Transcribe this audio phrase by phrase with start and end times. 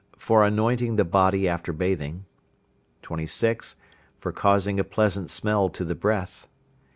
[0.17, 2.25] For anointing the body after bathing.
[3.03, 3.75] 26.
[4.17, 6.47] For causing a pleasant smell to the breath.